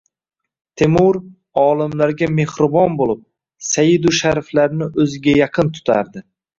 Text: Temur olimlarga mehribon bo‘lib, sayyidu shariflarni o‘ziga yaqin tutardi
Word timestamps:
Temur 0.81 1.19
olimlarga 1.65 2.31
mehribon 2.39 2.97
bo‘lib, 3.05 3.23
sayyidu 3.71 4.19
shariflarni 4.25 4.93
o‘ziga 4.93 5.41
yaqin 5.47 5.75
tutardi 5.81 6.31